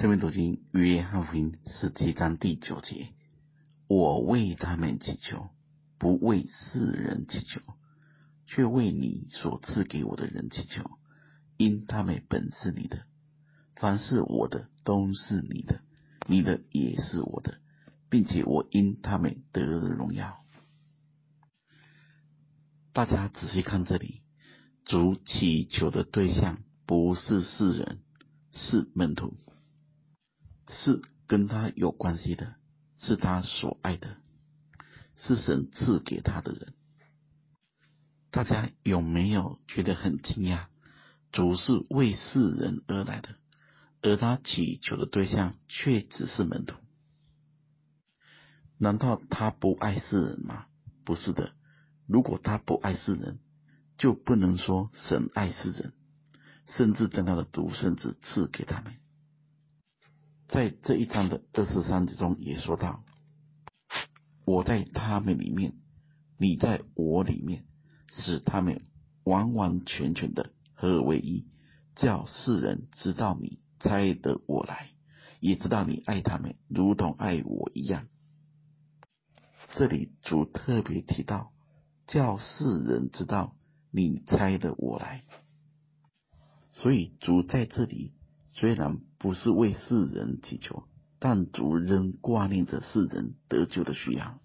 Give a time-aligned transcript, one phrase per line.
[0.00, 3.10] 生命读经约翰福音十七章第九节：
[3.86, 5.50] 我为他们祈求，
[5.98, 7.60] 不为世人祈求，
[8.46, 10.90] 却为你所赐给我的人祈求，
[11.58, 13.02] 因他们本是你的。
[13.76, 15.82] 凡是我的，都是你的；
[16.26, 17.58] 你的也是我的，
[18.08, 20.42] 并且我因他们得了荣耀。
[22.94, 24.22] 大家仔细看这里，
[24.86, 27.98] 主祈求的对象不是世人，
[28.54, 29.34] 是门徒。
[30.70, 32.54] 是跟他有关系的，
[32.98, 34.16] 是他所爱的，
[35.16, 36.74] 是神赐给他的人。
[38.30, 40.66] 大家有没有觉得很惊讶？
[41.32, 43.36] 主是为世人而来的，
[44.02, 46.76] 而他祈求的对象却只是门徒。
[48.78, 50.66] 难道他不爱世人吗？
[51.04, 51.52] 不是的。
[52.06, 53.38] 如果他不爱世人，
[53.98, 55.92] 就不能说神爱世人，
[56.76, 58.94] 甚至将他的独生子赐给他们。
[60.50, 63.04] 在这一章的二十三节中也说到
[64.44, 65.74] ：“我在他们里面，
[66.38, 67.66] 你在我里面，
[68.16, 68.82] 使他们
[69.22, 71.46] 完完全全的合而为一，
[71.94, 74.90] 叫世人知道你差的我来，
[75.38, 78.08] 也知道你爱他们，如同爱我一样。”
[79.76, 81.52] 这里主特别提到，
[82.08, 83.54] 叫世人知道
[83.92, 85.22] 你差的我来，
[86.72, 88.14] 所以主在这里。
[88.60, 90.84] 虽然不是为世人祈求，
[91.18, 94.38] 但主仍挂念着世人得救的需要，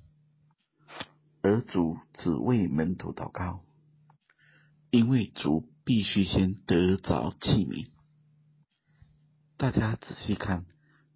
[1.42, 3.66] 而主只为门徒祷告，
[4.90, 7.90] 因为主必须先得着器皿。
[9.58, 10.66] 大家仔细看，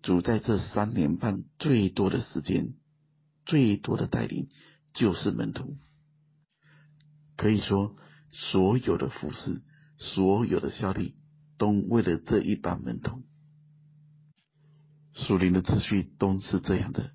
[0.01, 2.73] 主在这三年半最多的时间、
[3.45, 4.49] 最多的带领，
[4.93, 5.77] 就是门徒。
[7.37, 7.95] 可以说，
[8.29, 9.61] 所有的服饰，
[9.97, 11.15] 所有的效力。
[11.59, 13.21] 都为了这一班门徒，
[15.13, 17.11] 属灵的秩序都是这样的：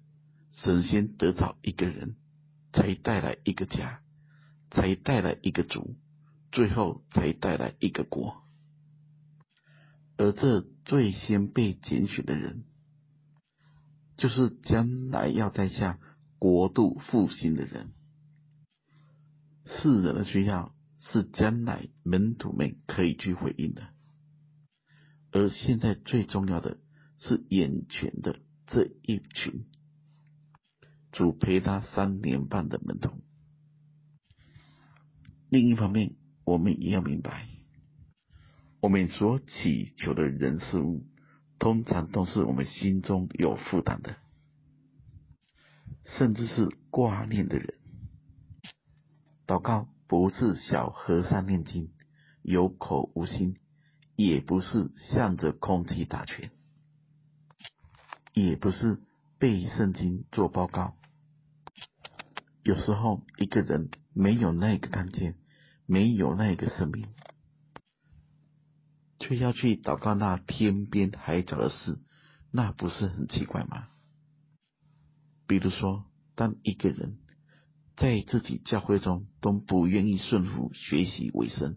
[0.53, 2.14] 神先得着一个人，
[2.73, 4.03] 才带来一个家，
[4.70, 5.96] 才带来一个族，
[6.52, 8.45] 最后才带来一个国。
[10.19, 12.64] 而这最先被拣选的人，
[14.19, 15.98] 就是将来要带下
[16.39, 17.95] 国度复兴的人。
[19.64, 23.94] 世人的需要是将来门徒们可以去回应的。
[25.34, 26.78] 而现在最重要的
[27.18, 29.67] 是眼前的这一群
[31.11, 33.20] 主陪他三年半的门徒。
[35.50, 36.14] 另一方面，
[36.45, 37.48] 我们也要明白，
[38.80, 41.05] 我们所祈求的人事物，
[41.58, 44.14] 通常都是我们心中有负担的，
[46.16, 47.74] 甚至是挂念的人。
[49.48, 51.92] 祷告不是小和尚念经，
[52.42, 53.56] 有口无心。
[54.17, 56.51] 也不是向着空气打拳，
[58.33, 59.01] 也不是
[59.39, 60.95] 背圣经做报告。
[62.63, 65.36] 有时候一个人没有那个看见，
[65.86, 67.08] 没有那个生命，
[69.19, 72.01] 却要去祷告那天边海角的事，
[72.52, 73.89] 那不是很奇怪吗？
[75.46, 77.19] 比如说，当一个人
[77.96, 81.77] 在自己教会中都不愿意顺服学习为生。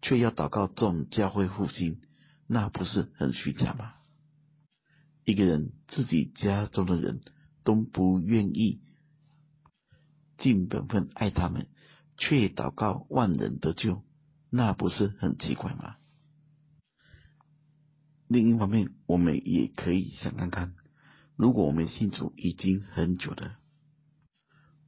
[0.00, 2.00] 却要祷告众教会复兴，
[2.46, 3.94] 那不是很虚假吗？
[5.24, 7.20] 一个人自己家中的人
[7.64, 8.80] 都不愿意
[10.38, 11.68] 尽本分爱他们，
[12.16, 14.02] 却祷告万人得救，
[14.50, 15.96] 那不是很奇怪吗？
[18.28, 20.74] 另一方面，我们也可以想看看，
[21.36, 23.56] 如果我们信主已经很久了，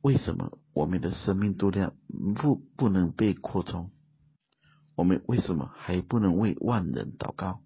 [0.03, 1.95] 为什么我们的生命度量
[2.37, 3.91] 不不能被扩充？
[5.01, 7.63] 我们为什么还不能为万人祷告，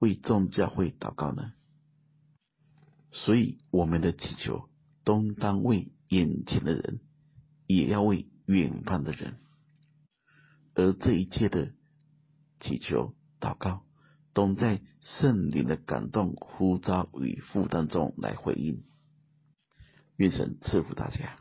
[0.00, 1.52] 为众教会祷告呢？
[3.12, 4.68] 所以我们的祈求，
[5.04, 6.98] 都当为眼前的人，
[7.68, 9.36] 也要为远方的人。
[10.74, 11.70] 而这一切的
[12.58, 13.84] 祈求、祷告，
[14.32, 18.82] 都在圣灵的感动、呼召与负担中来回应。
[20.16, 21.36] 愿神赐福大家。